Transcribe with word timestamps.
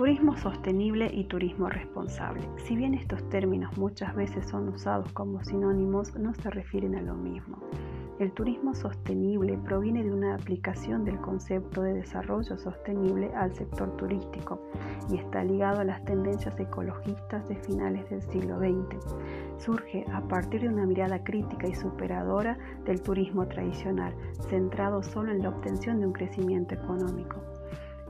Turismo 0.00 0.34
sostenible 0.34 1.10
y 1.12 1.24
turismo 1.24 1.68
responsable. 1.68 2.40
Si 2.56 2.74
bien 2.74 2.94
estos 2.94 3.22
términos 3.28 3.76
muchas 3.76 4.16
veces 4.16 4.48
son 4.48 4.70
usados 4.70 5.12
como 5.12 5.44
sinónimos, 5.44 6.16
no 6.16 6.32
se 6.32 6.48
refieren 6.48 6.94
a 6.94 7.02
lo 7.02 7.12
mismo. 7.12 7.58
El 8.18 8.32
turismo 8.32 8.74
sostenible 8.74 9.58
proviene 9.58 10.02
de 10.02 10.10
una 10.10 10.36
aplicación 10.36 11.04
del 11.04 11.20
concepto 11.20 11.82
de 11.82 11.92
desarrollo 11.92 12.56
sostenible 12.56 13.30
al 13.34 13.54
sector 13.54 13.94
turístico 13.98 14.62
y 15.10 15.18
está 15.18 15.44
ligado 15.44 15.80
a 15.80 15.84
las 15.84 16.02
tendencias 16.06 16.58
ecologistas 16.58 17.46
de 17.46 17.56
finales 17.56 18.08
del 18.08 18.22
siglo 18.22 18.58
XX. 18.58 18.96
Surge 19.58 20.06
a 20.14 20.22
partir 20.22 20.62
de 20.62 20.70
una 20.70 20.86
mirada 20.86 21.22
crítica 21.22 21.68
y 21.68 21.74
superadora 21.74 22.56
del 22.86 23.02
turismo 23.02 23.46
tradicional, 23.46 24.14
centrado 24.48 25.02
solo 25.02 25.30
en 25.30 25.42
la 25.42 25.50
obtención 25.50 26.00
de 26.00 26.06
un 26.06 26.14
crecimiento 26.14 26.74
económico. 26.74 27.59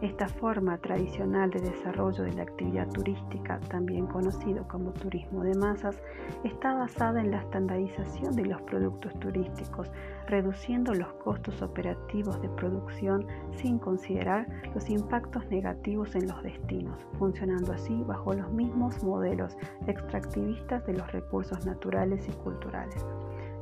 Esta 0.01 0.29
forma 0.29 0.79
tradicional 0.79 1.51
de 1.51 1.61
desarrollo 1.61 2.25
de 2.25 2.33
la 2.33 2.45
actividad 2.45 2.89
turística, 2.89 3.61
también 3.69 4.07
conocido 4.07 4.67
como 4.67 4.93
turismo 4.93 5.45
de 5.45 5.55
masas, 5.55 6.01
está 6.43 6.73
basada 6.73 7.21
en 7.21 7.31
la 7.31 7.43
estandarización 7.43 8.35
de 8.35 8.47
los 8.47 8.63
productos 8.63 9.13
turísticos, 9.21 9.91
reduciendo 10.27 10.95
los 10.95 11.13
costos 11.25 11.61
operativos 11.61 12.41
de 12.41 12.49
producción 12.49 13.27
sin 13.57 13.79
considerar 13.79 14.47
los 14.75 14.89
impactos 14.89 15.47
negativos 15.51 16.15
en 16.15 16.29
los 16.29 16.43
destinos, 16.45 17.07
funcionando 17.19 17.75
así 17.75 18.03
bajo 18.07 18.33
los 18.33 18.51
mismos 18.53 19.05
modelos 19.05 19.55
extractivistas 19.87 20.87
de 20.87 20.95
los 20.95 21.13
recursos 21.13 21.67
naturales 21.67 22.27
y 22.27 22.33
culturales. 22.43 23.05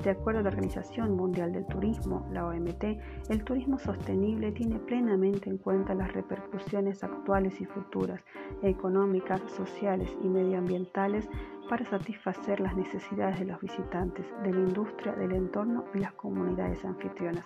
De 0.02 0.10
acuerdo 0.10 0.40
a 0.40 0.42
la 0.44 0.50
Organización 0.50 1.16
Mundial 1.16 1.52
del 1.52 1.66
Turismo, 1.66 2.24
la 2.32 2.46
OMT, 2.46 2.84
el 3.30 3.44
turismo 3.44 3.78
sostenible 3.78 4.52
tiene 4.52 4.78
plenamente 4.78 5.50
en 5.50 5.58
cuenta 5.58 5.92
las 5.92 6.12
repercusiones 6.12 7.02
actuales 7.02 7.60
y 7.60 7.64
futuras, 7.64 8.22
económicas, 8.62 9.40
sociales 9.50 10.08
y 10.22 10.28
medioambientales 10.28 11.28
para 11.68 11.84
satisfacer 11.84 12.60
las 12.60 12.76
necesidades 12.76 13.40
de 13.40 13.46
los 13.46 13.60
visitantes, 13.60 14.24
de 14.44 14.52
la 14.52 14.60
industria, 14.60 15.12
del 15.14 15.32
entorno 15.32 15.84
y 15.92 15.98
las 15.98 16.12
comunidades 16.12 16.84
anfitrionas. 16.84 17.44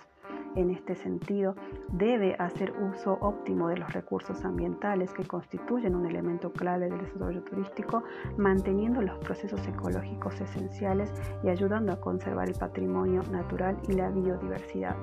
En 0.55 0.69
este 0.69 0.95
sentido, 0.95 1.55
debe 1.91 2.35
hacer 2.37 2.73
uso 2.79 3.17
óptimo 3.21 3.69
de 3.69 3.77
los 3.77 3.91
recursos 3.91 4.45
ambientales 4.45 5.11
que 5.13 5.25
constituyen 5.25 5.95
un 5.95 6.05
elemento 6.05 6.51
clave 6.51 6.89
del 6.89 6.99
desarrollo 6.99 7.43
turístico, 7.43 8.03
manteniendo 8.37 9.01
los 9.01 9.17
procesos 9.19 9.65
ecológicos 9.67 10.39
esenciales 10.39 11.11
y 11.43 11.49
ayudando 11.49 11.91
a 11.91 11.99
conservar 11.99 12.49
el 12.49 12.55
patrimonio 12.55 13.23
natural 13.31 13.77
y 13.87 13.93
la 13.93 14.09
biodiversidad 14.09 14.95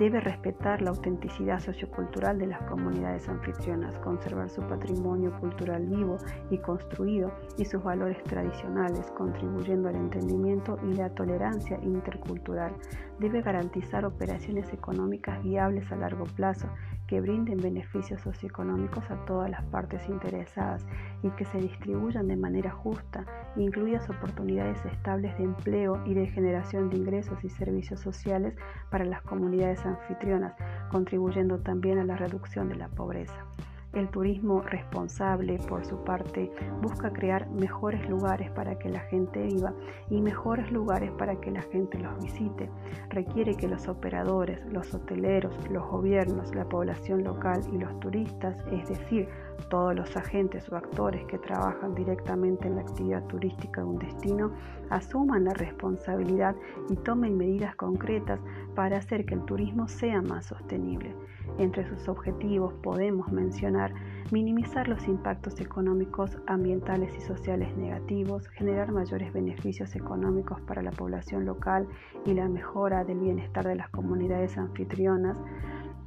debe 0.00 0.18
respetar 0.18 0.80
la 0.80 0.90
autenticidad 0.90 1.60
sociocultural 1.60 2.38
de 2.38 2.46
las 2.46 2.62
comunidades 2.62 3.28
anfitrionas, 3.28 3.98
conservar 3.98 4.48
su 4.48 4.62
patrimonio 4.62 5.30
cultural 5.40 5.84
vivo 5.84 6.16
y 6.50 6.56
construido 6.56 7.30
y 7.58 7.66
sus 7.66 7.82
valores 7.82 8.24
tradicionales, 8.24 9.10
contribuyendo 9.10 9.90
al 9.90 9.96
entendimiento 9.96 10.78
y 10.90 10.94
la 10.94 11.10
tolerancia 11.10 11.78
intercultural. 11.82 12.72
Debe 13.18 13.42
garantizar 13.42 14.06
operaciones 14.06 14.72
económicas 14.72 15.42
viables 15.42 15.92
a 15.92 15.96
largo 15.96 16.24
plazo 16.24 16.70
que 17.06 17.20
brinden 17.20 17.58
beneficios 17.58 18.22
socioeconómicos 18.22 19.10
a 19.10 19.22
todas 19.26 19.50
las 19.50 19.64
partes 19.64 20.08
interesadas 20.08 20.86
y 21.22 21.28
que 21.30 21.44
se 21.44 21.58
distribuyan 21.58 22.28
de 22.28 22.36
manera 22.36 22.70
justa, 22.70 23.26
incluidas 23.56 24.08
oportunidades 24.08 24.82
estables 24.86 25.36
de 25.36 25.44
empleo 25.44 26.00
y 26.06 26.14
de 26.14 26.26
generación 26.28 26.88
de 26.88 26.96
ingresos 26.96 27.44
y 27.44 27.50
servicios 27.50 28.00
sociales 28.00 28.54
para 28.90 29.04
las 29.04 29.20
comunidades 29.22 29.84
anfitrionas, 29.90 30.54
contribuyendo 30.90 31.58
también 31.58 31.98
a 31.98 32.04
la 32.04 32.16
reducción 32.16 32.68
de 32.68 32.76
la 32.76 32.88
pobreza. 32.88 33.44
El 33.92 34.08
turismo 34.08 34.60
responsable, 34.62 35.58
por 35.68 35.84
su 35.84 35.96
parte, 36.04 36.52
busca 36.80 37.12
crear 37.12 37.50
mejores 37.50 38.08
lugares 38.08 38.48
para 38.52 38.78
que 38.78 38.88
la 38.88 39.00
gente 39.00 39.42
viva 39.42 39.74
y 40.08 40.20
mejores 40.20 40.70
lugares 40.70 41.10
para 41.18 41.34
que 41.40 41.50
la 41.50 41.62
gente 41.62 41.98
los 41.98 42.16
visite. 42.22 42.70
Requiere 43.08 43.56
que 43.56 43.66
los 43.66 43.88
operadores, 43.88 44.64
los 44.66 44.94
hoteleros, 44.94 45.68
los 45.70 45.84
gobiernos, 45.88 46.54
la 46.54 46.68
población 46.68 47.24
local 47.24 47.62
y 47.72 47.78
los 47.78 47.98
turistas, 47.98 48.56
es 48.70 48.88
decir, 48.88 49.28
todos 49.70 49.92
los 49.96 50.16
agentes 50.16 50.70
o 50.70 50.76
actores 50.76 51.24
que 51.26 51.38
trabajan 51.38 51.92
directamente 51.96 52.68
en 52.68 52.76
la 52.76 52.82
actividad 52.82 53.24
turística 53.24 53.80
de 53.80 53.88
un 53.88 53.98
destino, 53.98 54.52
asuman 54.90 55.44
la 55.44 55.54
responsabilidad 55.54 56.54
y 56.90 56.96
tomen 56.96 57.36
medidas 57.36 57.74
concretas 57.74 58.38
para 58.76 58.98
hacer 58.98 59.26
que 59.26 59.34
el 59.34 59.44
turismo 59.46 59.88
sea 59.88 60.22
más 60.22 60.46
sostenible. 60.46 61.12
Entre 61.60 61.86
sus 61.86 62.08
objetivos 62.08 62.72
podemos 62.82 63.30
mencionar 63.30 63.92
minimizar 64.32 64.88
los 64.88 65.06
impactos 65.06 65.60
económicos, 65.60 66.38
ambientales 66.46 67.14
y 67.18 67.20
sociales 67.20 67.76
negativos, 67.76 68.48
generar 68.48 68.92
mayores 68.92 69.30
beneficios 69.34 69.94
económicos 69.94 70.58
para 70.62 70.80
la 70.80 70.90
población 70.90 71.44
local 71.44 71.86
y 72.24 72.32
la 72.32 72.48
mejora 72.48 73.04
del 73.04 73.18
bienestar 73.18 73.66
de 73.66 73.74
las 73.74 73.90
comunidades 73.90 74.56
anfitrionas, 74.56 75.36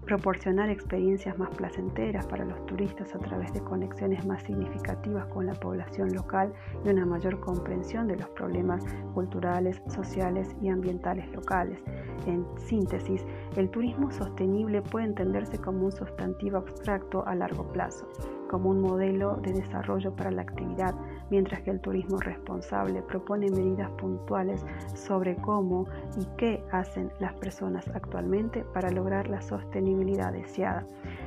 proporcionar 0.05 0.69
experiencias 0.69 1.37
más 1.37 1.49
placenteras 1.55 2.25
para 2.27 2.45
los 2.45 2.65
turistas 2.65 3.13
a 3.15 3.19
través 3.19 3.53
de 3.53 3.61
conexiones 3.61 4.25
más 4.25 4.43
significativas 4.43 5.25
con 5.27 5.45
la 5.45 5.53
población 5.53 6.13
local 6.13 6.53
y 6.85 6.89
una 6.89 7.05
mayor 7.05 7.39
comprensión 7.39 8.07
de 8.07 8.17
los 8.17 8.29
problemas 8.29 8.83
culturales, 9.13 9.81
sociales 9.87 10.49
y 10.61 10.69
ambientales 10.69 11.31
locales. 11.33 11.79
En 12.27 12.45
síntesis, 12.57 13.25
el 13.55 13.69
turismo 13.69 14.11
sostenible 14.11 14.81
puede 14.81 15.05
entenderse 15.05 15.57
como 15.57 15.85
un 15.85 15.91
sustantivo 15.91 16.57
abstracto 16.57 17.25
a 17.25 17.35
largo 17.35 17.71
plazo 17.71 18.07
como 18.53 18.69
un 18.69 18.81
modelo 18.81 19.37
de 19.37 19.51
desarrollo 19.51 20.15
para 20.15 20.29
la 20.29 20.43
actividad, 20.43 20.93
mientras 21.31 21.63
que 21.63 21.71
el 21.71 21.79
turismo 21.79 22.19
responsable 22.19 23.01
propone 23.01 23.49
medidas 23.49 23.89
puntuales 23.93 24.63
sobre 24.93 25.35
cómo 25.37 25.87
y 26.21 26.25
qué 26.37 26.63
hacen 26.71 27.11
las 27.19 27.33
personas 27.33 27.87
actualmente 27.95 28.63
para 28.71 28.91
lograr 28.91 29.27
la 29.27 29.41
sostenibilidad 29.41 30.31
deseada. 30.31 30.85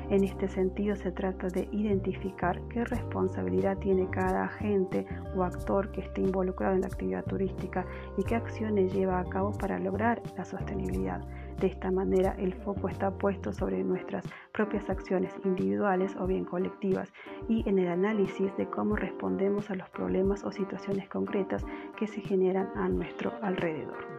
En 0.09 0.23
este 0.23 0.47
sentido 0.47 0.95
se 0.95 1.11
trata 1.11 1.49
de 1.49 1.69
identificar 1.73 2.61
qué 2.69 2.85
responsabilidad 2.85 3.77
tiene 3.79 4.09
cada 4.09 4.45
agente 4.45 5.05
o 5.35 5.43
actor 5.43 5.91
que 5.91 6.03
esté 6.03 6.21
involucrado 6.21 6.77
en 6.77 6.83
la 6.83 6.87
actividad 6.87 7.25
turística 7.25 7.85
y 8.17 8.23
qué 8.23 8.37
acciones 8.37 8.95
lleva 8.95 9.19
a 9.19 9.25
cabo 9.25 9.51
para 9.53 9.81
lograr 9.81 10.23
la 10.37 10.45
sostenibilidad. 10.45 11.21
De 11.59 11.67
esta 11.67 11.91
manera, 11.91 12.37
el 12.39 12.55
foco 12.55 12.89
está 12.89 13.11
puesto 13.11 13.53
sobre 13.53 13.83
nuestras 13.83 14.25
propias 14.53 14.89
acciones 14.89 15.35
individuales 15.45 16.15
o 16.21 16.27
bien 16.27 16.45
colectivas 16.45 17.13
y 17.49 17.69
en 17.69 17.81
el 17.81 17.89
análisis 17.89 18.57
de 18.57 18.67
cómo 18.67 18.95
respondemos 18.95 19.71
a 19.71 19.75
los 19.75 19.91
problemas 19.91 20.45
o 20.45 20.53
situaciones 20.53 21.09
concretas 21.09 21.65
que 21.99 22.07
se 22.07 22.21
generan 22.21 22.69
a 22.77 22.89
nuestro 22.89 23.33
alrededor. 23.43 24.16